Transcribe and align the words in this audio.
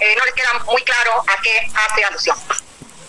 eh, 0.00 0.14
no 0.16 0.24
les 0.24 0.34
queda 0.34 0.52
muy 0.64 0.82
claro 0.82 1.24
a 1.26 1.40
qué 1.42 1.70
hace 1.74 2.04
alusión. 2.04 2.36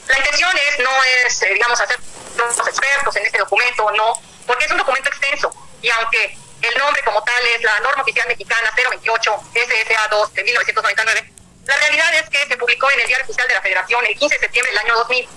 La 0.07 0.17
intención 0.17 0.51
es, 0.69 0.79
no 0.79 1.03
es, 1.25 1.41
eh, 1.43 1.53
digamos, 1.53 1.79
hacer 1.79 1.99
los 2.37 2.67
expertos 2.67 3.15
en 3.15 3.25
este 3.25 3.37
documento, 3.37 3.91
no, 3.91 4.13
porque 4.45 4.65
es 4.65 4.71
un 4.71 4.77
documento 4.77 5.09
extenso 5.09 5.51
y 5.81 5.89
aunque 5.89 6.37
el 6.61 6.77
nombre 6.77 7.01
como 7.03 7.23
tal 7.23 7.47
es 7.47 7.63
la 7.63 7.79
norma 7.79 8.01
oficial 8.01 8.27
mexicana 8.27 8.71
028 8.75 9.43
SSA 9.53 10.07
2 10.09 10.33
de 10.33 10.43
1999, 10.43 11.33
la 11.65 11.77
realidad 11.77 12.13
es 12.15 12.29
que 12.29 12.47
se 12.47 12.57
publicó 12.57 12.89
en 12.91 12.99
el 13.01 13.07
Diario 13.07 13.25
Oficial 13.25 13.47
de 13.47 13.53
la 13.53 13.61
Federación 13.61 14.05
el 14.05 14.17
15 14.17 14.35
de 14.35 14.41
septiembre 14.41 14.71
del 14.71 14.79
año 14.79 14.95
2000. 14.95 15.29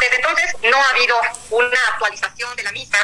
Desde 0.00 0.16
entonces 0.16 0.56
no 0.62 0.76
ha 0.82 0.88
habido 0.88 1.20
una 1.50 1.78
actualización 1.92 2.56
de 2.56 2.62
la 2.62 2.72
misma 2.72 2.98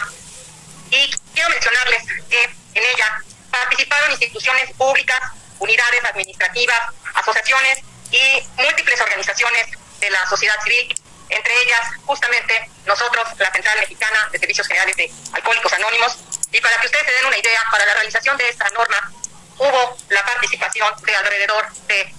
y 0.90 1.10
quiero 1.34 1.50
mencionarles 1.50 2.02
que 2.28 2.42
en 2.74 2.82
ella 2.82 3.22
participaron 3.50 4.10
instituciones 4.10 4.72
públicas, 4.72 5.18
unidades 5.58 6.04
administrativas, 6.04 6.80
asociaciones 7.22 7.78
y 8.10 8.42
múltiples 8.56 9.00
organizaciones 9.00 9.66
de 10.00 10.10
la 10.10 10.26
sociedad 10.28 10.54
civil, 10.62 10.94
entre 11.28 11.62
ellas 11.62 11.80
justamente 12.04 12.70
nosotros, 12.84 13.26
la 13.38 13.50
Central 13.52 13.78
Mexicana 13.80 14.28
de 14.30 14.38
Servicios 14.38 14.66
Generales 14.66 14.96
de 14.96 15.10
Alcohólicos 15.32 15.72
Anónimos. 15.72 16.18
Y 16.50 16.60
para 16.60 16.76
que 16.80 16.86
ustedes 16.86 17.06
se 17.06 17.12
den 17.12 17.26
una 17.26 17.38
idea, 17.38 17.60
para 17.70 17.86
la 17.86 17.94
realización 17.94 18.36
de 18.36 18.48
esta 18.48 18.68
norma 18.70 19.12
hubo 19.58 19.96
la 20.08 20.24
participación 20.24 20.94
de 21.02 21.16
alrededor 21.16 21.72
de 21.86 22.12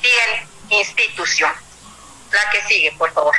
100 0.00 0.48
instituciones. 0.70 1.58
La 2.32 2.50
que 2.50 2.62
sigue, 2.62 2.92
por 2.92 3.12
favor. 3.12 3.36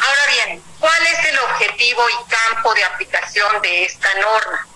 Ahora 0.00 0.26
bien, 0.32 0.64
¿cuál 0.80 1.06
es 1.06 1.24
el 1.26 1.38
objetivo 1.38 2.02
y 2.08 2.30
campo 2.30 2.74
de 2.74 2.84
aplicación 2.84 3.60
de 3.60 3.84
esta 3.84 4.08
norma? 4.14 4.66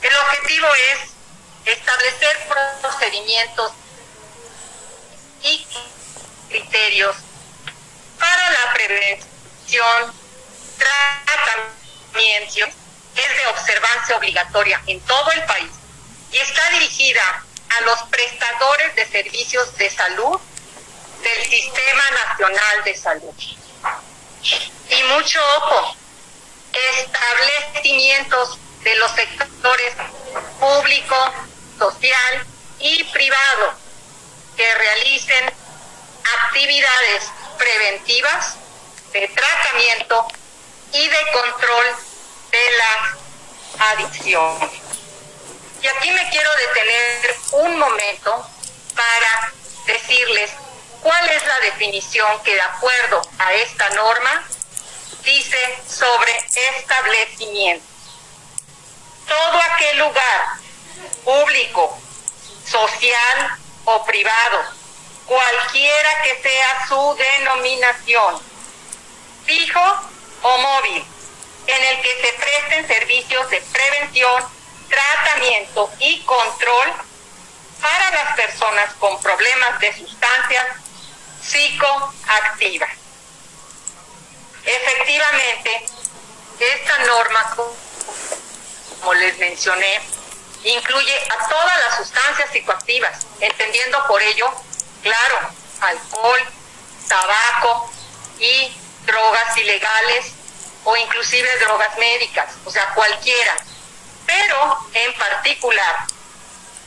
El 0.00 0.16
objetivo 0.16 0.66
es 0.92 1.17
establecer 1.72 2.36
procedimientos 2.80 3.72
y 5.42 5.66
criterios 6.48 7.16
para 8.18 8.50
la 8.50 8.72
prevención, 8.72 10.14
tratamiento, 10.78 12.66
es 13.14 13.36
de 13.36 13.46
observancia 13.48 14.16
obligatoria 14.16 14.82
en 14.86 15.00
todo 15.00 15.30
el 15.32 15.44
país 15.44 15.70
y 16.32 16.38
está 16.38 16.70
dirigida 16.70 17.44
a 17.78 17.80
los 17.82 18.02
prestadores 18.10 18.94
de 18.94 19.06
servicios 19.06 19.76
de 19.76 19.90
salud 19.90 20.40
del 21.22 21.44
Sistema 21.50 22.10
Nacional 22.10 22.84
de 22.84 22.96
Salud. 22.96 23.34
Y 24.90 25.02
mucho 25.14 25.40
ojo, 25.58 25.96
establecimientos 26.72 28.58
de 28.82 28.94
los 28.96 29.10
sectores 29.12 29.94
público, 30.60 31.16
social 31.78 32.46
y 32.80 33.04
privado 33.04 33.74
que 34.56 34.74
realicen 34.74 35.52
actividades 36.44 37.30
preventivas 37.56 38.56
de 39.12 39.28
tratamiento 39.28 40.26
y 40.92 41.08
de 41.08 41.18
control 41.32 41.86
de 42.50 42.70
la 42.78 43.18
adicción. 43.92 44.70
Y 45.80 45.86
aquí 45.86 46.10
me 46.10 46.28
quiero 46.30 46.50
detener 46.56 47.36
un 47.52 47.78
momento 47.78 48.50
para 48.94 49.52
decirles 49.86 50.50
cuál 51.02 51.28
es 51.28 51.46
la 51.46 51.60
definición 51.60 52.42
que 52.42 52.54
de 52.54 52.60
acuerdo 52.60 53.22
a 53.38 53.54
esta 53.54 53.88
norma 53.90 54.44
dice 55.22 55.78
sobre 55.88 56.32
establecimiento. 56.78 57.86
Todo 59.28 59.60
aquel 59.72 59.98
lugar 59.98 60.58
público, 61.28 62.00
social 62.64 63.58
o 63.84 64.02
privado, 64.06 64.64
cualquiera 65.26 66.22
que 66.22 66.40
sea 66.40 66.88
su 66.88 67.16
denominación, 67.16 68.40
fijo 69.44 69.80
o 70.40 70.56
móvil, 70.56 71.04
en 71.66 71.84
el 71.84 72.00
que 72.00 72.22
se 72.22 72.32
presten 72.32 72.88
servicios 72.88 73.50
de 73.50 73.60
prevención, 73.60 74.42
tratamiento 74.88 75.90
y 75.98 76.18
control 76.22 76.92
para 77.82 78.10
las 78.10 78.34
personas 78.34 78.94
con 78.94 79.20
problemas 79.20 79.80
de 79.80 79.98
sustancias 79.98 80.66
psicoactivas. 81.42 82.90
Efectivamente, 84.64 85.86
esta 86.58 86.98
norma, 87.00 87.54
como 88.98 89.12
les 89.12 89.36
mencioné, 89.36 90.00
incluye 90.64 91.14
a 91.30 91.48
todas 91.48 91.78
las 91.80 91.96
sustancias 91.98 92.50
psicoactivas, 92.50 93.26
entendiendo 93.40 94.04
por 94.06 94.20
ello, 94.22 94.50
claro, 95.02 95.50
alcohol, 95.80 96.40
tabaco 97.08 97.90
y 98.38 98.76
drogas 99.04 99.56
ilegales 99.56 100.32
o 100.84 100.96
inclusive 100.96 101.48
drogas 101.58 101.96
médicas, 101.98 102.54
o 102.64 102.70
sea, 102.70 102.92
cualquiera. 102.94 103.56
Pero 104.26 104.78
en 104.94 105.12
particular, 105.14 106.06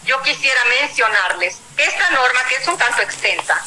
yo 0.03 0.22
quisiera 0.22 0.64
mencionarles 0.66 1.58
que 1.76 1.84
esta 1.84 2.09
norma, 2.12 2.44
que 2.46 2.56
es 2.56 2.68
un 2.68 2.78
tanto 2.78 3.02
extensa, 3.02 3.64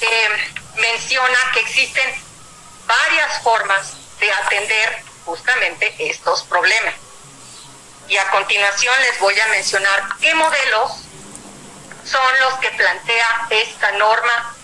eh, 0.00 0.28
menciona 0.76 1.38
que 1.52 1.60
existen 1.60 2.14
varias 2.86 3.42
formas 3.42 3.92
de 4.18 4.32
atender 4.32 5.04
justamente 5.24 5.94
estos 5.98 6.42
problemas. 6.44 6.94
Y 8.08 8.16
a 8.16 8.30
continuación 8.30 8.94
les 9.00 9.18
voy 9.18 9.38
a 9.40 9.46
mencionar 9.48 10.08
qué 10.20 10.34
modelos 10.34 10.92
son 12.04 12.40
los 12.40 12.58
que 12.58 12.70
plantea 12.70 13.46
esta 13.50 13.92
norma. 13.92 14.54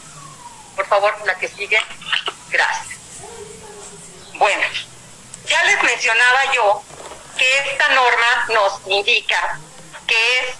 Por 0.76 0.86
favor, 0.86 1.16
la 1.24 1.34
que 1.36 1.48
sigue. 1.48 1.82
Gracias. 2.50 2.98
Bueno, 4.34 4.66
ya 5.46 5.62
les 5.64 5.82
mencionaba 5.82 6.52
yo 6.52 6.82
que 7.36 7.58
esta 7.70 7.88
norma 7.90 8.46
nos 8.48 8.80
indica 8.86 9.58
que 10.06 10.38
es 10.38 10.56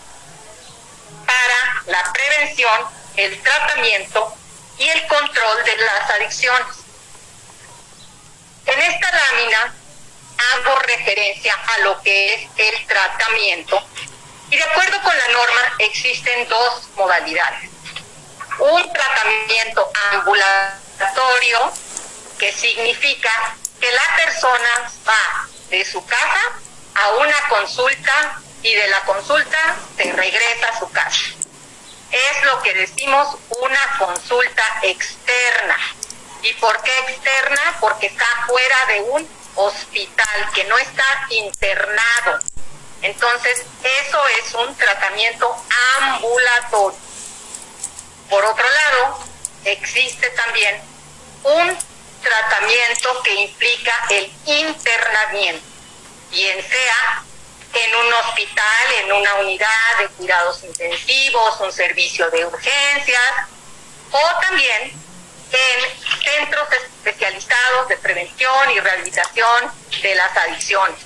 para 1.26 1.82
la 1.86 2.12
prevención, 2.12 2.86
el 3.16 3.42
tratamiento 3.42 4.34
y 4.78 4.88
el 4.88 5.06
control 5.06 5.64
de 5.64 5.76
las 5.76 6.10
adicciones. 6.10 6.76
En 8.66 8.80
esta 8.80 9.10
lámina 9.10 9.74
hago 10.54 10.78
referencia 10.80 11.54
a 11.54 11.78
lo 11.80 12.00
que 12.02 12.34
es 12.34 12.48
el 12.56 12.86
tratamiento 12.86 13.82
y 14.50 14.56
de 14.56 14.64
acuerdo 14.64 15.00
con 15.02 15.16
la 15.16 15.28
norma 15.28 15.60
existen 15.78 16.48
dos 16.48 16.88
modalidades. 16.96 17.70
Un 18.58 18.92
tratamiento 18.92 19.90
ambulatorio 20.12 21.72
que 22.38 22.52
significa 22.52 23.30
que 23.80 23.90
la 23.90 24.16
persona 24.16 24.92
va 25.08 25.48
de 25.68 25.84
su 25.84 26.04
casa 26.04 26.40
a 26.94 27.10
una 27.16 27.48
consulta 27.48 28.40
y 28.62 28.74
de 28.74 28.88
la 28.88 29.00
consulta 29.02 29.76
se 29.96 30.12
regresa 30.12 30.68
a 30.68 30.78
su 30.78 30.90
casa. 30.90 31.22
Es 32.10 32.44
lo 32.44 32.60
que 32.62 32.74
decimos 32.74 33.36
una 33.60 33.98
consulta 33.98 34.64
externa. 34.82 35.76
¿Y 36.42 36.52
por 36.54 36.82
qué 36.82 36.92
externa? 37.08 37.76
Porque 37.80 38.08
está 38.08 38.26
fuera 38.46 38.86
de 38.86 39.00
un 39.02 39.39
hospital, 39.54 40.50
que 40.54 40.64
no 40.64 40.76
está 40.78 41.26
internado. 41.30 42.38
Entonces, 43.02 43.64
eso 44.02 44.20
es 44.38 44.54
un 44.54 44.74
tratamiento 44.76 45.56
ambulatorio. 46.00 46.98
Por 48.28 48.44
otro 48.44 48.64
lado, 48.70 49.24
existe 49.64 50.28
también 50.30 50.80
un 51.42 51.78
tratamiento 52.22 53.22
que 53.22 53.34
implica 53.34 53.92
el 54.10 54.32
internamiento, 54.44 55.66
bien 56.30 56.62
sea 56.68 57.24
en 57.72 57.96
un 57.96 58.12
hospital, 58.14 58.92
en 58.98 59.12
una 59.12 59.34
unidad 59.36 59.98
de 59.98 60.08
cuidados 60.08 60.62
intensivos, 60.64 61.60
un 61.60 61.72
servicio 61.72 62.30
de 62.30 62.44
urgencias, 62.44 63.48
o 64.10 64.41
también 64.41 64.92
en 65.52 66.22
centros 66.22 66.68
especializados 66.72 67.88
de 67.88 67.97
prevención 67.97 68.70
y 68.70 68.80
rehabilitación 68.80 69.72
de 70.02 70.14
las 70.14 70.36
adicciones. 70.36 70.98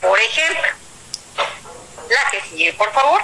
Por 0.00 0.18
ejemplo, 0.18 0.68
la 2.08 2.30
que 2.30 2.40
sigue, 2.42 2.72
por 2.74 2.92
favor. 2.92 3.22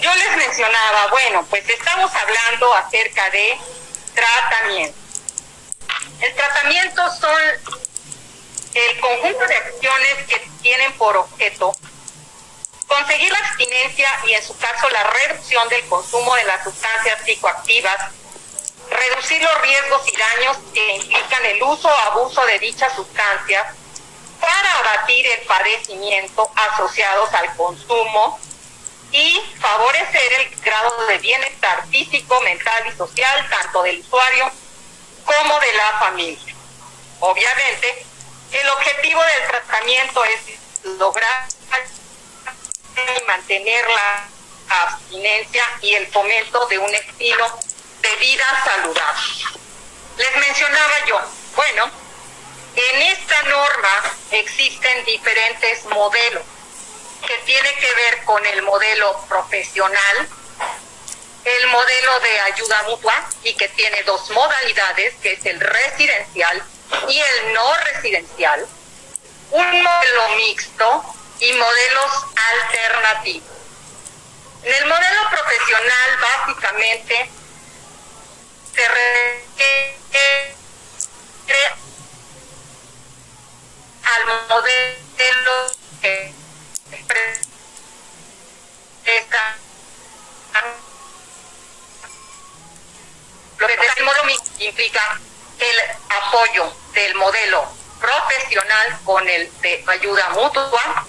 Yo 0.00 0.14
les 0.14 0.36
mencionaba, 0.36 1.06
bueno, 1.08 1.46
pues 1.48 1.68
estamos 1.68 2.10
hablando 2.14 2.74
acerca 2.74 3.30
de 3.30 3.58
tratamiento. 4.14 4.98
El 6.20 6.34
tratamiento 6.34 7.02
son 7.20 7.40
el 8.74 9.00
conjunto 9.00 9.46
de 9.46 9.56
acciones 9.56 10.26
que 10.26 10.48
tienen 10.62 10.92
por 10.94 11.16
objeto 11.16 11.74
conseguir 12.94 13.32
la 13.32 13.38
abstinencia 13.38 14.08
y 14.26 14.34
en 14.34 14.42
su 14.44 14.56
caso 14.56 14.88
la 14.90 15.02
reducción 15.02 15.68
del 15.68 15.84
consumo 15.88 16.34
de 16.36 16.44
las 16.44 16.62
sustancias 16.62 17.20
psicoactivas, 17.24 18.12
reducir 18.88 19.42
los 19.42 19.62
riesgos 19.62 20.02
y 20.06 20.16
daños 20.16 20.56
que 20.72 20.96
implican 20.96 21.44
el 21.46 21.62
uso 21.62 21.88
o 21.88 22.10
abuso 22.12 22.44
de 22.46 22.58
dichas 22.60 22.94
sustancias 22.94 23.74
para 24.40 24.78
abatir 24.78 25.26
el 25.26 25.40
padecimiento 25.42 26.48
asociados 26.54 27.32
al 27.34 27.56
consumo 27.56 28.38
y 29.10 29.40
favorecer 29.60 30.32
el 30.40 30.56
grado 30.60 31.06
de 31.06 31.18
bienestar 31.18 31.86
físico, 31.88 32.40
mental 32.42 32.84
y 32.92 32.96
social 32.96 33.48
tanto 33.48 33.82
del 33.82 34.00
usuario 34.00 34.50
como 35.24 35.58
de 35.60 35.72
la 35.72 35.98
familia. 35.98 36.54
Obviamente, 37.20 38.06
el 38.52 38.68
objetivo 38.70 39.20
del 39.20 39.48
tratamiento 39.48 40.24
es 40.24 40.88
lograr 40.98 41.48
mantener 43.44 43.84
la 43.88 44.26
abstinencia 44.84 45.62
y 45.82 45.94
el 45.94 46.06
fomento 46.06 46.66
de 46.66 46.78
un 46.78 46.94
estilo 46.94 47.46
de 48.00 48.16
vida 48.16 48.44
saludable. 48.64 49.60
Les 50.16 50.36
mencionaba 50.36 50.94
yo, 51.06 51.20
bueno, 51.54 51.90
en 52.74 53.02
esta 53.02 53.42
norma 53.42 54.16
existen 54.30 55.04
diferentes 55.04 55.84
modelos 55.86 56.42
que 57.26 57.36
tiene 57.44 57.74
que 57.74 57.94
ver 57.94 58.24
con 58.24 58.44
el 58.46 58.62
modelo 58.62 59.20
profesional, 59.28 60.28
el 61.44 61.66
modelo 61.66 62.20
de 62.20 62.40
ayuda 62.40 62.82
mutua 62.84 63.28
y 63.42 63.54
que 63.54 63.68
tiene 63.68 64.02
dos 64.04 64.30
modalidades, 64.30 65.14
que 65.16 65.34
es 65.34 65.44
el 65.44 65.60
residencial 65.60 66.62
y 67.08 67.18
el 67.18 67.52
no 67.52 67.74
residencial, 67.74 68.66
un 69.50 69.82
modelo 69.82 70.28
mixto 70.36 71.14
y 71.40 71.52
modelos 71.52 72.12
alternativos. 72.36 73.48
En 74.62 74.74
el 74.74 74.86
modelo 74.86 75.20
profesional 75.30 76.18
básicamente 76.20 77.30
se 78.74 78.88
requiere 78.88 80.54
al 84.04 84.48
modelo 84.48 85.66
que 86.00 86.32
está 89.04 89.56
lo 93.58 93.66
que 93.66 93.74
el 93.74 94.04
modelo 94.04 94.32
implica 94.58 95.20
el 95.58 95.80
apoyo 96.10 96.72
del 96.92 97.14
modelo 97.14 97.68
profesional 98.00 98.98
con 99.04 99.28
el 99.28 99.50
de 99.60 99.84
ayuda 99.86 100.28
mutua 100.30 101.06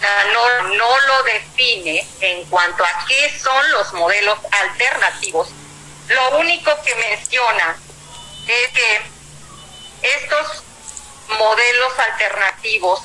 la 0.00 0.24
norma 0.32 0.76
no 0.76 1.00
lo 1.00 1.22
define 1.24 2.06
en 2.20 2.44
cuanto 2.46 2.84
a 2.84 3.04
qué 3.06 3.38
son 3.38 3.70
los 3.72 3.92
modelos 3.94 4.38
alternativos, 4.50 5.48
lo 6.08 6.38
único 6.38 6.70
que 6.82 6.94
menciona 6.94 7.76
es 8.46 8.68
que 8.72 9.00
estos 10.02 10.62
modelos 11.28 11.98
alternativos 11.98 13.02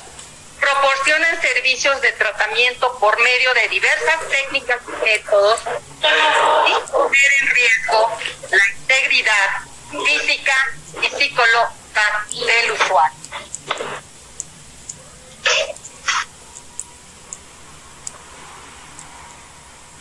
proporcionan 0.60 1.40
servicios 1.42 2.00
de 2.00 2.12
tratamiento 2.12 2.96
por 2.98 3.20
medio 3.20 3.52
de 3.54 3.68
diversas 3.68 4.28
técnicas 4.28 4.80
y 4.86 5.04
métodos 5.04 5.60
sin 5.60 6.92
poner 6.92 7.32
en 7.40 7.48
riesgo 7.48 8.18
la 8.50 8.68
integridad 8.78 9.50
física 9.90 10.54
y 11.02 11.06
psicológica 11.08 12.26
del 12.30 12.70
usuario. 12.72 13.22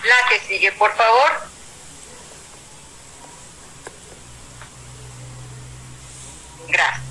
La 0.03 0.29
que 0.29 0.39
sigue, 0.47 0.71
por 0.73 0.95
favor. 0.95 1.31
Gracias. 6.67 7.01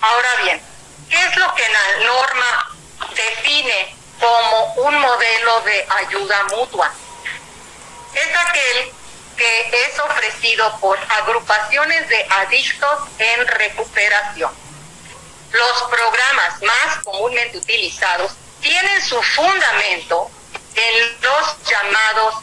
Ahora 0.00 0.28
bien, 0.42 0.60
¿qué 1.08 1.24
es 1.24 1.36
lo 1.36 1.54
que 1.54 1.62
la 1.68 2.04
norma 2.04 2.70
define 3.14 3.96
como 4.18 4.74
un 4.86 4.98
modelo 5.00 5.60
de 5.62 5.86
ayuda 5.88 6.44
mutua? 6.56 6.92
Es 8.14 8.36
aquel 8.36 8.92
que 9.36 9.86
es 9.86 9.98
ofrecido 10.00 10.78
por 10.80 10.98
agrupaciones 11.20 12.08
de 12.08 12.26
adictos 12.30 12.98
en 13.18 13.46
recuperación. 13.46 14.52
Los 15.52 15.82
programas 15.90 16.62
más 16.62 17.04
comúnmente 17.04 17.58
utilizados 17.58 18.32
tienen 18.62 19.02
su 19.02 19.20
fundamento 19.22 20.30
en 20.74 21.20
los 21.20 21.62
llamados 21.68 22.36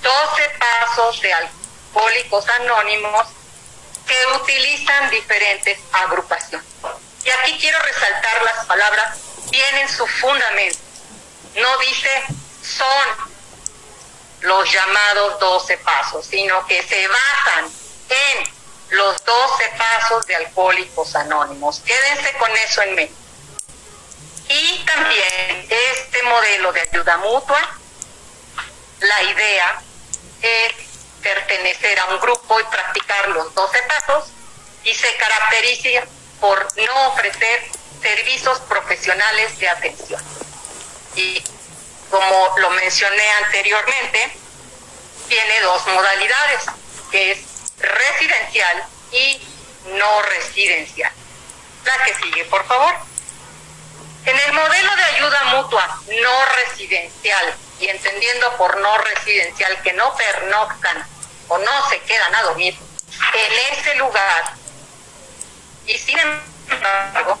12 0.00 0.50
pasos 0.58 1.20
de 1.20 1.32
alcohólicos 1.34 2.48
anónimos 2.60 3.26
que 4.06 4.26
utilizan 4.40 5.10
diferentes 5.10 5.78
agrupaciones. 5.92 6.66
Y 7.24 7.30
aquí 7.30 7.58
quiero 7.58 7.78
resaltar 7.80 8.42
las 8.44 8.66
palabras, 8.66 9.18
tienen 9.50 9.88
su 9.88 10.06
fundamento. 10.06 10.78
No 11.56 11.78
dice 11.78 12.10
son 12.62 13.36
los 14.42 14.70
llamados 14.70 15.40
12 15.40 15.78
pasos, 15.78 16.26
sino 16.26 16.64
que 16.66 16.82
se 16.82 17.08
basan 17.08 17.64
en 18.08 18.96
los 18.96 19.24
12 19.24 19.64
pasos 19.76 20.26
de 20.26 20.36
alcohólicos 20.36 21.16
anónimos. 21.16 21.80
Quédense 21.80 22.32
con 22.34 22.50
eso 22.56 22.82
en 22.82 22.94
mente. 22.94 23.25
Y 24.48 24.84
también 24.84 25.66
este 25.68 26.22
modelo 26.22 26.72
de 26.72 26.80
ayuda 26.80 27.16
mutua, 27.18 27.78
la 29.00 29.22
idea 29.22 29.82
es 30.42 30.72
pertenecer 31.22 31.98
a 32.00 32.06
un 32.06 32.20
grupo 32.20 32.60
y 32.60 32.64
practicar 32.64 33.28
los 33.30 33.52
12 33.54 33.82
pasos 33.82 34.30
y 34.84 34.94
se 34.94 35.14
caracteriza 35.16 36.06
por 36.40 36.66
no 36.76 37.08
ofrecer 37.08 37.64
servicios 38.00 38.60
profesionales 38.60 39.58
de 39.58 39.68
atención. 39.68 40.22
Y 41.16 41.42
como 42.10 42.54
lo 42.58 42.70
mencioné 42.70 43.28
anteriormente, 43.44 44.36
tiene 45.28 45.60
dos 45.62 45.84
modalidades, 45.88 46.66
que 47.10 47.32
es 47.32 47.38
residencial 47.78 48.84
y 49.10 49.40
no 49.98 50.22
residencial. 50.22 51.12
La 51.84 52.04
que 52.04 52.14
sigue, 52.14 52.44
por 52.44 52.64
favor. 52.66 52.94
En 54.26 54.36
el 54.38 54.52
modelo 54.52 54.96
de 54.96 55.04
ayuda 55.04 55.44
mutua 55.44 56.00
no 56.20 56.44
residencial, 56.46 57.54
y 57.78 57.88
entendiendo 57.88 58.56
por 58.56 58.76
no 58.78 58.98
residencial 58.98 59.80
que 59.82 59.92
no 59.92 60.16
pernoctan 60.16 61.06
o 61.48 61.58
no 61.58 61.88
se 61.88 62.00
quedan 62.00 62.34
a 62.34 62.42
dormir 62.42 62.76
en 63.34 63.52
ese 63.72 63.94
lugar, 63.94 64.54
y 65.86 65.96
sin 65.96 66.18
embargo, 66.18 67.38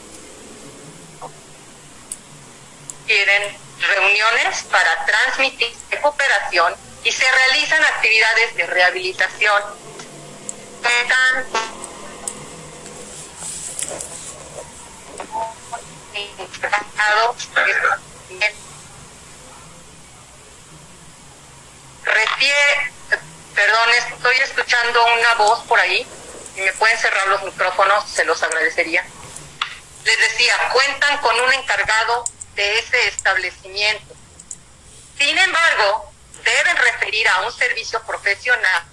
tienen 3.06 3.58
reuniones 3.80 4.62
para 4.70 5.04
transmitir 5.04 5.74
recuperación 5.90 6.74
y 7.02 7.10
se 7.10 7.24
realizan 7.30 7.82
actividades 7.84 8.54
de 8.54 8.66
rehabilitación. 8.66 9.62
Refiere, 22.04 22.92
perdón, 23.54 23.90
estoy 24.12 24.36
escuchando 24.36 25.04
una 25.14 25.34
voz 25.34 25.64
por 25.64 25.78
ahí. 25.78 26.06
Si 26.54 26.60
me 26.62 26.72
pueden 26.74 26.98
cerrar 26.98 27.26
los 27.28 27.42
micrófonos, 27.42 28.08
se 28.08 28.24
los 28.24 28.42
agradecería. 28.42 29.04
Les 30.04 30.18
decía, 30.18 30.54
cuentan 30.72 31.18
con 31.18 31.38
un 31.40 31.52
encargado 31.52 32.24
de 32.54 32.78
ese 32.78 33.08
establecimiento. 33.08 34.14
Sin 35.18 35.36
embargo, 35.36 36.12
deben 36.44 36.76
referir 36.76 37.28
a 37.28 37.40
un 37.42 37.52
servicio 37.52 38.00
profesional 38.04 38.84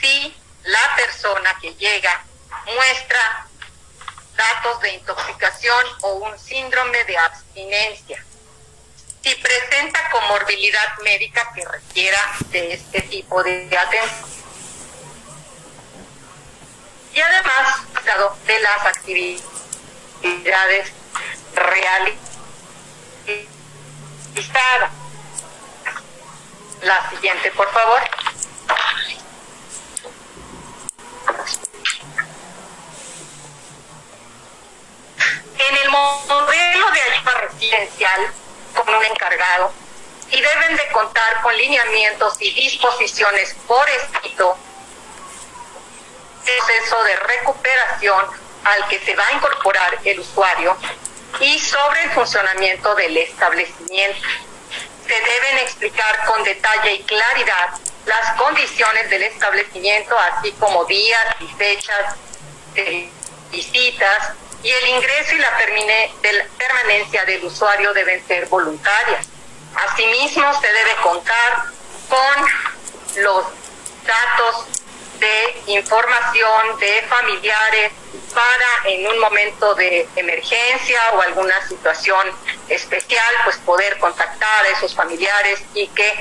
si 0.00 0.34
la 0.62 0.96
persona 0.96 1.56
que 1.60 1.74
llega 1.74 2.24
muestra 2.66 3.46
datos 4.40 4.80
de 4.80 4.94
intoxicación 4.94 5.86
o 6.02 6.14
un 6.14 6.38
síndrome 6.38 7.04
de 7.04 7.18
abstinencia. 7.18 8.24
Si 9.22 9.34
presenta 9.34 10.10
comorbilidad 10.10 10.98
médica 11.04 11.52
que 11.54 11.62
requiera 11.64 12.18
de 12.48 12.74
este 12.74 13.02
tipo 13.02 13.42
de 13.42 13.68
atención. 13.76 14.30
Y 17.12 17.20
además, 17.20 17.82
de 18.46 18.60
las 18.60 18.86
actividades 18.86 20.92
reales 21.54 22.14
la 26.82 27.10
siguiente, 27.10 27.50
por 27.52 27.70
favor. 27.72 28.00
En 35.68 35.76
el 35.76 35.79
modelo 35.90 36.90
de 36.90 37.02
ayuda 37.02 37.32
residencial, 37.40 38.32
con 38.74 38.94
un 38.94 39.04
encargado, 39.04 39.72
y 40.30 40.40
deben 40.40 40.76
de 40.76 40.88
contar 40.92 41.42
con 41.42 41.56
lineamientos 41.56 42.40
y 42.40 42.52
disposiciones 42.52 43.54
por 43.66 43.88
escrito, 43.90 44.56
proceso 46.44 47.02
de 47.04 47.16
recuperación 47.16 48.26
al 48.64 48.88
que 48.88 49.00
se 49.00 49.14
va 49.14 49.26
a 49.26 49.32
incorporar 49.32 49.98
el 50.04 50.20
usuario 50.20 50.76
y 51.40 51.58
sobre 51.58 52.04
el 52.04 52.10
funcionamiento 52.10 52.94
del 52.94 53.16
establecimiento. 53.16 54.28
Se 55.06 55.14
deben 55.14 55.58
explicar 55.58 56.24
con 56.26 56.44
detalle 56.44 56.94
y 56.94 57.02
claridad 57.02 57.70
las 58.06 58.36
condiciones 58.36 59.10
del 59.10 59.22
establecimiento, 59.24 60.16
así 60.18 60.52
como 60.52 60.84
días 60.84 61.36
y 61.40 61.46
fechas 61.56 62.16
de 62.74 63.10
visitas, 63.50 64.34
y 64.62 64.70
el 64.70 64.88
ingreso 64.88 65.34
y 65.34 65.38
la 65.38 65.56
permanencia 66.58 67.24
del 67.24 67.44
usuario 67.44 67.92
deben 67.94 68.26
ser 68.26 68.46
voluntarias. 68.46 69.26
Asimismo, 69.88 70.60
se 70.60 70.72
debe 70.72 70.94
contar 71.02 71.64
con 72.08 73.22
los 73.22 73.44
datos 74.04 74.66
de 75.18 75.62
información 75.66 76.78
de 76.78 77.02
familiares 77.08 77.92
para 78.34 78.90
en 78.90 79.06
un 79.06 79.18
momento 79.18 79.74
de 79.74 80.08
emergencia 80.16 81.00
o 81.14 81.20
alguna 81.22 81.66
situación 81.66 82.30
especial, 82.68 83.34
pues 83.44 83.56
poder 83.58 83.98
contactar 83.98 84.64
a 84.64 84.68
esos 84.68 84.94
familiares 84.94 85.60
y 85.74 85.86
que 85.88 86.12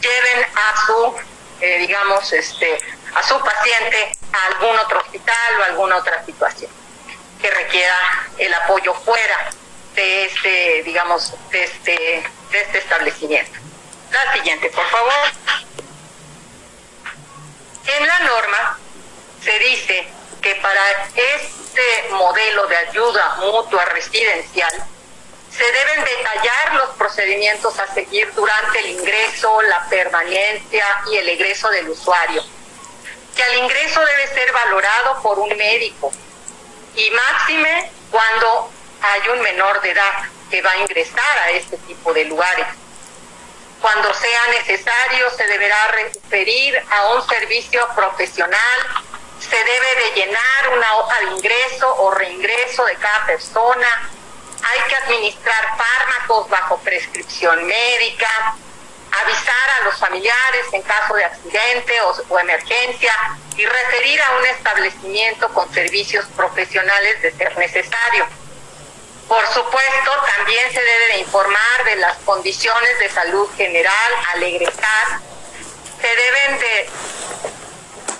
lleven 0.00 0.46
a 0.54 0.86
su, 0.86 1.14
eh, 1.60 1.78
digamos, 1.78 2.32
este, 2.32 2.78
a 3.14 3.22
su 3.22 3.38
paciente 3.40 4.12
a 4.32 4.46
algún 4.54 4.78
otro 4.78 5.00
hospital 5.00 5.60
o 5.60 5.64
alguna 5.64 5.96
otra 5.96 6.24
situación 6.24 6.83
que 7.44 7.50
requiera 7.50 7.94
el 8.38 8.54
apoyo 8.54 8.94
fuera 8.94 9.50
de 9.94 10.24
este, 10.24 10.82
digamos, 10.82 11.34
de 11.50 11.64
este, 11.64 12.26
este 12.50 12.78
establecimiento. 12.78 13.52
La 14.10 14.32
siguiente, 14.32 14.70
por 14.70 14.88
favor. 14.88 15.12
En 17.98 18.06
la 18.06 18.18
norma 18.20 18.78
se 19.42 19.58
dice 19.58 20.08
que 20.40 20.54
para 20.54 20.80
este 21.14 22.08
modelo 22.12 22.66
de 22.66 22.76
ayuda 22.78 23.36
mutua 23.40 23.84
residencial 23.84 24.72
se 25.50 25.64
deben 25.64 26.02
detallar 26.02 26.74
los 26.76 26.96
procedimientos 26.96 27.78
a 27.78 27.92
seguir 27.92 28.32
durante 28.32 28.78
el 28.78 28.86
ingreso, 28.86 29.60
la 29.60 29.86
permanencia 29.90 30.86
y 31.12 31.18
el 31.18 31.28
egreso 31.28 31.68
del 31.68 31.90
usuario. 31.90 32.42
Que 33.36 33.42
el 33.42 33.58
ingreso 33.58 34.00
debe 34.00 34.28
ser 34.28 34.50
valorado 34.50 35.20
por 35.20 35.38
un 35.40 35.54
médico 35.58 36.10
y 36.96 37.10
máxime 37.10 37.90
cuando 38.10 38.70
hay 39.00 39.28
un 39.28 39.40
menor 39.42 39.80
de 39.82 39.90
edad 39.90 40.12
que 40.50 40.62
va 40.62 40.70
a 40.70 40.76
ingresar 40.78 41.38
a 41.38 41.50
este 41.50 41.76
tipo 41.78 42.12
de 42.12 42.24
lugares. 42.24 42.66
Cuando 43.80 44.14
sea 44.14 44.46
necesario, 44.48 45.30
se 45.30 45.46
deberá 45.46 45.88
referir 45.88 46.82
a 46.90 47.14
un 47.14 47.28
servicio 47.28 47.86
profesional, 47.94 49.04
se 49.38 49.56
debe 49.56 49.94
de 49.96 50.20
llenar 50.20 50.68
una 50.72 50.96
hoja 50.96 51.20
de 51.20 51.26
ingreso 51.36 51.94
o 51.96 52.10
reingreso 52.12 52.84
de 52.86 52.94
cada 52.96 53.26
persona, 53.26 54.10
hay 54.62 54.88
que 54.88 54.96
administrar 54.96 55.76
fármacos 55.76 56.48
bajo 56.48 56.78
prescripción 56.78 57.66
médica, 57.66 58.56
avisar 59.22 59.70
a 59.80 59.84
los 59.84 59.98
familiares 59.98 60.66
en 60.72 60.82
caso 60.82 61.14
de 61.14 61.24
accidente 61.24 61.92
o, 62.28 62.38
emergencia 62.38 63.14
y 63.56 63.64
referir 63.64 64.20
a 64.22 64.36
un 64.36 64.46
establecimiento 64.46 65.48
con 65.50 65.72
servicios 65.72 66.24
profesionales 66.36 67.22
de 67.22 67.32
ser 67.32 67.56
necesario. 67.56 68.26
Por 69.28 69.46
supuesto, 69.46 70.10
también 70.36 70.72
se 70.72 70.80
debe 70.80 71.06
de 71.12 71.18
informar 71.18 71.84
de 71.84 71.96
las 71.96 72.16
condiciones 72.18 72.98
de 72.98 73.08
salud 73.08 73.48
general 73.56 74.12
al 74.34 74.42
egresar. 74.42 75.20
Se 76.00 76.08
deben 76.08 76.58
de 76.58 76.90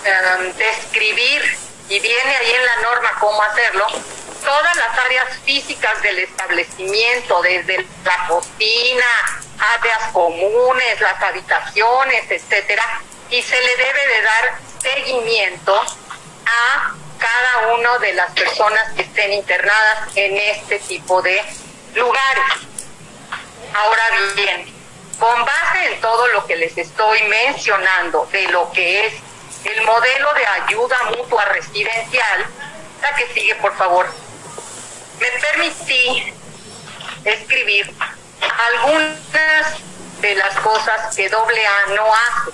um, 0.06 0.52
describir, 0.56 1.58
y 1.88 2.00
viene 2.00 2.36
ahí 2.36 2.52
en 2.52 2.64
la 2.64 2.76
norma 2.76 3.10
cómo 3.20 3.42
hacerlo, 3.42 3.86
todas 4.44 4.76
las 4.76 4.98
áreas 5.04 5.38
físicas 5.44 6.00
del 6.02 6.18
establecimiento, 6.20 7.42
desde 7.42 7.84
la 8.04 8.26
cocina, 8.28 9.06
áreas 9.78 10.12
comunes, 10.12 11.00
las 11.00 11.20
habitaciones, 11.22 12.30
etcétera, 12.30 13.00
y 13.30 13.42
se 13.42 13.60
le 13.60 13.76
debe 13.76 14.06
de 14.06 14.22
dar 14.22 14.58
seguimiento 14.80 15.74
a 16.46 16.94
cada 17.18 17.74
una 17.74 17.98
de 17.98 18.12
las 18.12 18.30
personas 18.32 18.92
que 18.94 19.02
estén 19.02 19.32
internadas 19.32 20.08
en 20.14 20.36
este 20.36 20.78
tipo 20.80 21.22
de 21.22 21.42
lugares. 21.94 22.44
Ahora 23.74 24.02
bien, 24.36 24.74
con 25.18 25.44
base 25.44 25.86
en 25.86 26.00
todo 26.00 26.26
lo 26.28 26.46
que 26.46 26.56
les 26.56 26.76
estoy 26.76 27.22
mencionando 27.24 28.28
de 28.30 28.42
lo 28.48 28.70
que 28.72 29.06
es 29.06 29.14
el 29.64 29.82
modelo 29.82 30.34
de 30.34 30.46
ayuda 30.46 30.96
mutua 31.16 31.44
residencial, 31.46 32.46
la 33.00 33.14
que 33.16 33.26
sigue, 33.32 33.54
por 33.56 33.74
favor, 33.76 34.06
me 35.18 35.30
permití 35.40 36.34
escribir 37.24 37.94
algunas 38.68 39.18
de 40.20 40.34
las 40.34 40.54
cosas 40.60 41.14
que 41.14 41.26
AA 41.26 41.94
no 41.94 42.12
hace. 42.14 42.50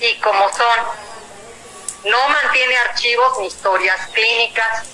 Y 0.00 0.14
como 0.20 0.48
son 0.52 1.10
no 2.04 2.28
mantiene 2.28 2.76
archivos 2.88 3.38
ni 3.40 3.46
historias 3.46 4.06
clínicas, 4.08 4.86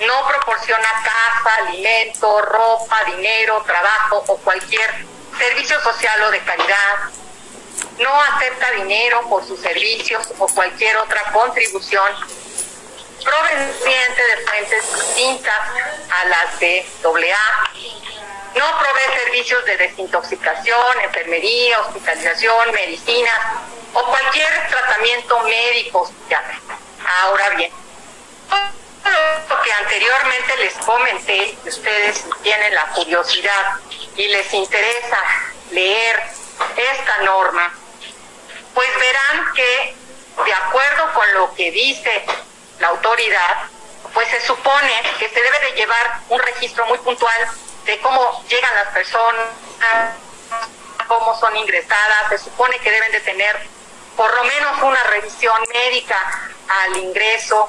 no 0.00 0.28
proporciona 0.28 0.88
casa, 1.02 1.56
alimento, 1.66 2.42
ropa, 2.42 3.04
dinero, 3.06 3.62
trabajo 3.66 4.24
o 4.26 4.36
cualquier 4.38 5.06
servicio 5.38 5.80
social 5.80 6.22
o 6.24 6.30
de 6.30 6.40
calidad, 6.40 6.96
no 7.98 8.20
acepta 8.22 8.70
dinero 8.72 9.22
por 9.28 9.46
sus 9.46 9.60
servicios 9.60 10.28
o 10.38 10.46
cualquier 10.48 10.98
otra 10.98 11.22
contribución 11.32 12.12
proveniente 13.26 14.22
de 14.22 14.36
fuentes 14.46 14.94
distintas 14.94 15.60
a 16.10 16.24
las 16.26 16.60
de 16.60 16.86
AA, 17.02 17.70
no 18.54 18.78
provee 18.78 19.20
servicios 19.24 19.64
de 19.66 19.76
desintoxicación, 19.76 21.00
enfermería, 21.02 21.80
hospitalización, 21.80 22.72
medicina 22.72 23.30
o 23.92 24.02
cualquier 24.04 24.68
tratamiento 24.68 25.40
médico. 25.40 26.10
Ahora 27.22 27.50
bien, 27.50 27.70
lo 29.48 29.62
que 29.62 29.72
anteriormente 29.72 30.56
les 30.58 30.74
comenté, 30.78 31.56
si 31.62 31.68
ustedes 31.68 32.24
tienen 32.42 32.74
la 32.74 32.86
curiosidad 32.86 33.78
y 34.16 34.28
les 34.28 34.52
interesa 34.54 35.18
leer 35.70 36.22
esta 36.76 37.18
norma, 37.18 37.72
pues 38.74 38.88
verán 38.98 39.52
que 39.54 39.94
de 40.44 40.52
acuerdo 40.52 41.12
con 41.14 41.34
lo 41.34 41.54
que 41.54 41.70
dice 41.70 42.24
la 42.80 42.88
autoridad, 42.88 43.68
pues 44.12 44.28
se 44.28 44.40
supone 44.40 44.92
que 45.18 45.28
se 45.28 45.40
debe 45.40 45.60
de 45.60 45.72
llevar 45.72 46.20
un 46.28 46.40
registro 46.40 46.86
muy 46.86 46.98
puntual 46.98 47.48
de 47.84 47.98
cómo 48.00 48.44
llegan 48.48 48.74
las 48.74 48.88
personas, 48.88 49.46
cómo 51.06 51.38
son 51.38 51.56
ingresadas, 51.56 52.28
se 52.30 52.38
supone 52.38 52.78
que 52.78 52.90
deben 52.90 53.12
de 53.12 53.20
tener 53.20 53.56
por 54.16 54.34
lo 54.34 54.44
menos 54.44 54.82
una 54.82 55.02
revisión 55.04 55.56
médica 55.72 56.16
al 56.68 56.96
ingreso 56.96 57.68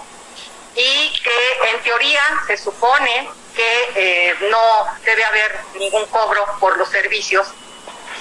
y 0.75 1.21
que 1.21 1.69
en 1.71 1.83
teoría 1.83 2.21
se 2.47 2.57
supone 2.57 3.29
que 3.55 3.91
eh, 3.95 4.35
no 4.49 4.87
debe 5.03 5.25
haber 5.25 5.59
ningún 5.75 6.05
cobro 6.07 6.45
por 6.59 6.77
los 6.77 6.89
servicios. 6.89 7.47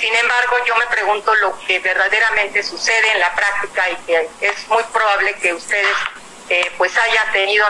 Sin 0.01 0.15
embargo, 0.15 0.57
yo 0.67 0.75
me 0.77 0.87
pregunto 0.87 1.35
lo 1.37 1.59
que 1.61 1.79
verdaderamente 1.79 2.63
sucede 2.63 3.13
en 3.13 3.21
la 3.21 3.35
práctica 3.35 3.91
y 3.91 3.97
que 4.07 4.29
es 4.41 4.69
muy 4.69 4.83
probable 4.85 5.35
que 5.37 5.55
ustedes 5.55 5.95
eh, 6.49 6.73
pues 6.79 6.97
hayan 6.97 7.33
tenido 7.33 7.67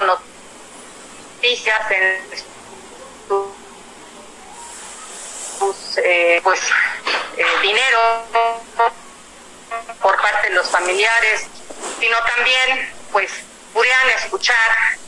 noticias 0.00 1.90
en 1.90 2.56
eh, 5.98 6.40
pues 6.42 6.60
eh, 7.36 7.44
dinero 7.62 7.98
por 10.02 10.20
parte 10.20 10.48
de 10.48 10.54
los 10.54 10.68
familiares, 10.68 11.46
sino 11.98 12.16
también 12.36 12.94
pues 13.12 13.30
pudieran 13.72 14.10
escuchar 14.10 14.54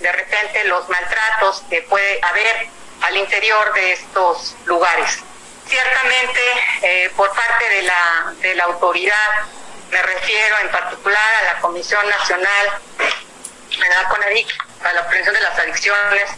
de 0.01 0.11
repente 0.13 0.65
los 0.65 0.89
maltratos 0.89 1.63
que 1.69 1.83
puede 1.83 2.19
haber 2.23 2.69
al 3.03 3.17
interior 3.17 3.73
de 3.75 3.93
estos 3.93 4.57
lugares. 4.65 5.19
Ciertamente 5.67 6.41
eh, 6.83 7.13
por 7.17 7.31
parte 7.35 7.69
de 7.69 7.83
la, 7.83 8.35
de 8.41 8.55
la 8.55 8.65
autoridad, 8.65 9.47
me 9.91 10.03
refiero 10.03 10.57
en 10.61 10.71
particular 10.71 11.35
a 11.41 11.55
la 11.55 11.61
Comisión 11.61 12.09
Nacional, 12.09 12.81
de 13.71 13.89
la 13.89 14.09
CONADIC, 14.09 14.49
para 14.83 14.95
la 14.95 15.07
prevención 15.07 15.35
de 15.35 15.41
las 15.41 15.59
adicciones, 15.59 16.31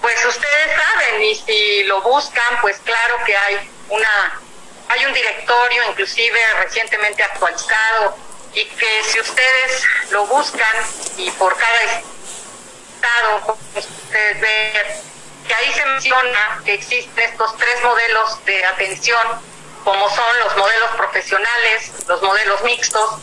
pues 0.00 0.24
ustedes 0.26 0.76
saben 0.76 1.22
y 1.22 1.34
si 1.34 1.84
lo 1.84 2.02
buscan, 2.02 2.60
pues 2.60 2.78
claro 2.84 3.18
que 3.24 3.36
hay 3.36 3.70
una 3.88 4.40
hay 4.88 5.06
un 5.06 5.14
directorio 5.14 5.88
inclusive 5.88 6.38
recientemente 6.62 7.22
actualizado 7.22 8.16
y 8.52 8.64
que 8.64 9.04
si 9.04 9.20
ustedes 9.20 9.84
lo 10.10 10.26
buscan 10.26 10.76
y 11.16 11.30
por 11.30 11.56
cada 11.56 11.82
estado 11.82 13.58
ustedes 13.74 14.40
ven 14.40 15.02
que 15.46 15.54
ahí 15.54 15.72
se 15.72 15.86
menciona 15.86 16.60
que 16.64 16.74
existen 16.74 17.30
estos 17.30 17.56
tres 17.56 17.82
modelos 17.82 18.44
de 18.44 18.64
atención 18.66 19.51
como 19.84 20.08
son 20.14 20.38
los 20.40 20.56
modelos 20.56 20.90
profesionales, 20.96 21.92
los 22.06 22.22
modelos 22.22 22.62
mixtos 22.62 23.18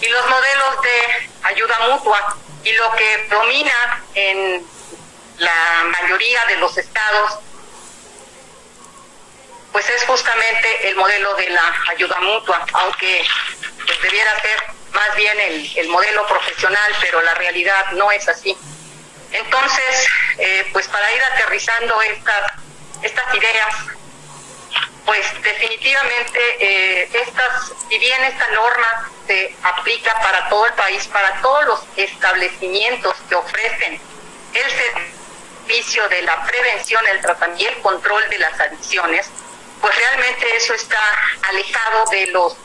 y 0.00 0.08
los 0.08 0.26
modelos 0.28 0.82
de 0.82 1.30
ayuda 1.42 1.74
mutua 1.88 2.36
y 2.62 2.72
lo 2.72 2.90
que 2.92 3.26
domina 3.30 4.04
en 4.14 4.66
la 5.38 5.84
mayoría 5.84 6.44
de 6.46 6.56
los 6.56 6.76
estados 6.78 7.38
pues 9.72 9.90
es 9.90 10.04
justamente 10.04 10.88
el 10.88 10.94
modelo 10.94 11.34
de 11.34 11.50
la 11.50 11.74
ayuda 11.90 12.20
mutua, 12.20 12.64
aunque 12.74 13.24
pues, 13.84 14.02
debiera 14.02 14.30
ser 14.40 14.62
más 14.92 15.16
bien 15.16 15.40
el, 15.40 15.78
el, 15.78 15.88
modelo 15.88 16.24
profesional, 16.28 16.94
pero 17.00 17.20
la 17.22 17.34
realidad 17.34 17.90
no 17.94 18.12
es 18.12 18.28
así. 18.28 18.56
Entonces, 19.32 20.06
eh, 20.38 20.68
pues 20.72 20.86
para 20.86 21.12
ir 21.12 21.20
aterrizando 21.24 22.00
estas, 22.02 22.52
estas 23.02 23.34
ideas, 23.34 23.74
pues 25.04 25.42
definitivamente 25.42 26.40
eh, 26.60 27.08
estas, 27.12 27.72
si 27.88 27.98
bien 27.98 28.24
esta 28.24 28.46
norma 28.48 29.10
se 29.26 29.54
aplica 29.62 30.14
para 30.20 30.48
todo 30.48 30.66
el 30.66 30.72
país, 30.74 31.06
para 31.08 31.40
todos 31.42 31.64
los 31.66 31.80
establecimientos 31.96 33.14
que 33.28 33.34
ofrecen 33.34 34.00
el 34.54 34.70
servicio 34.70 36.08
de 36.08 36.22
la 36.22 36.42
prevención, 36.44 37.06
el 37.08 37.20
tratamiento 37.20 37.64
y 37.64 37.66
el 37.66 37.82
control 37.82 38.28
de 38.30 38.38
las 38.38 38.58
adicciones, 38.60 39.28
pues 39.80 39.94
realmente 39.96 40.56
eso 40.56 40.72
está 40.74 41.00
alejado 41.50 42.06
de 42.10 42.26
los, 42.28 42.56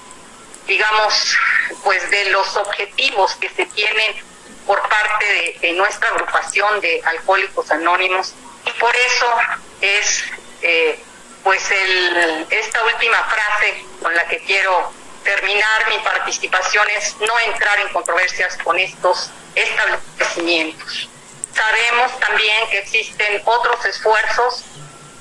digamos, 0.65 1.37
pues 1.83 2.09
de 2.09 2.25
los 2.31 2.55
objetivos 2.55 3.35
que 3.35 3.49
se 3.49 3.65
tienen 3.65 4.15
por 4.65 4.81
parte 4.87 5.57
de, 5.61 5.73
nuestra 5.73 6.09
agrupación 6.09 6.79
de 6.79 7.01
alcohólicos 7.03 7.69
anónimos. 7.71 8.33
Y 8.65 8.71
por 8.79 8.95
eso 8.95 9.27
es 9.81 10.23
eh, 10.61 11.03
pues 11.43 11.63
esta 12.49 12.83
última 12.83 13.17
frase 13.25 13.85
con 14.01 14.13
la 14.13 14.27
que 14.27 14.39
quiero 14.43 14.91
terminar 15.23 15.89
mi 15.89 15.99
participación 15.99 16.87
es 16.97 17.15
no 17.19 17.39
entrar 17.51 17.79
en 17.79 17.89
controversias 17.89 18.57
con 18.63 18.77
estos 18.79 19.29
establecimientos. 19.55 21.09
Sabemos 21.53 22.19
también 22.19 22.69
que 22.69 22.79
existen 22.79 23.41
otros 23.45 23.83
esfuerzos 23.85 24.63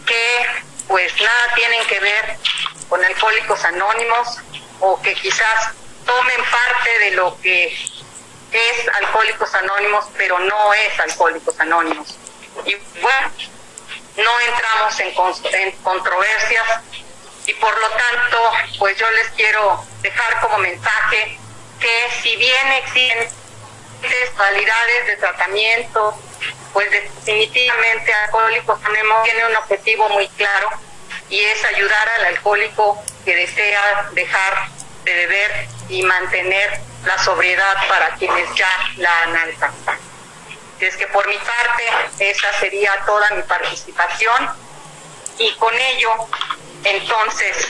que 0.06 0.46
pues 0.86 1.12
nada 1.20 1.54
tienen 1.54 1.86
que 1.86 2.00
ver 2.00 2.38
con 2.88 3.04
alcohólicos 3.04 3.64
anónimos 3.64 4.38
o 4.80 5.00
que 5.02 5.14
quizás 5.14 5.72
tomen 6.06 6.44
parte 6.50 6.98
de 7.00 7.10
lo 7.12 7.38
que 7.40 7.66
es 7.66 8.88
alcohólicos 9.02 9.54
anónimos, 9.54 10.06
pero 10.16 10.38
no 10.38 10.72
es 10.72 11.00
alcohólicos 11.00 11.58
anónimos. 11.60 12.16
Y 12.64 12.74
bueno, 13.00 13.30
no 14.18 14.40
entramos 14.40 15.00
en, 15.54 15.72
controversias 15.82 16.64
y 17.46 17.54
por 17.54 17.78
lo 17.80 17.88
tanto, 17.88 18.52
pues 18.78 18.96
yo 18.98 19.10
les 19.12 19.28
quiero 19.30 19.84
dejar 20.02 20.40
como 20.40 20.58
mensaje 20.58 21.38
que 21.80 22.08
si 22.22 22.36
bien 22.36 22.72
existen 22.72 23.28
modalidades 24.36 25.06
de 25.06 25.16
tratamiento, 25.16 26.18
pues 26.72 26.90
definitivamente 26.90 28.12
Alcohólicos 28.12 28.78
Anónimos 28.84 29.24
tiene 29.24 29.46
un 29.46 29.56
objetivo 29.56 30.08
muy 30.10 30.28
claro 30.30 30.68
y 31.28 31.40
es 31.40 31.64
ayudar 31.64 32.08
al 32.18 32.26
alcohólico 32.26 33.02
que 33.24 33.34
desea 33.34 34.08
dejar 34.12 34.68
de 35.04 35.14
beber 35.14 35.68
y 35.88 36.02
mantener 36.02 36.80
la 37.04 37.18
sobriedad 37.18 37.76
para 37.88 38.14
quienes 38.16 38.54
ya 38.54 38.70
la 38.96 39.22
han 39.22 39.36
alcanzado. 39.36 40.07
Es 40.80 40.96
que 40.96 41.06
por 41.08 41.26
mi 41.26 41.36
parte 41.36 42.30
esa 42.30 42.52
sería 42.60 42.92
toda 43.04 43.30
mi 43.30 43.42
participación. 43.42 44.50
Y 45.38 45.54
con 45.56 45.74
ello 45.74 46.10
entonces 46.84 47.68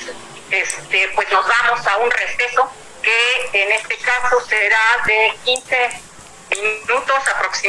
este 0.51 1.09
pues 1.15 1.31
nos 1.31 1.47
vamos 1.47 1.87
a 1.87 1.97
un 1.99 2.11
receso 2.11 2.71
que 3.03 3.51
en 3.53 3.73
este 3.73 3.97
caso 3.99 4.41
será 4.49 5.03
de 5.07 5.35
15 5.45 6.03
minutos 6.51 7.29
aproximadamente 7.35 7.69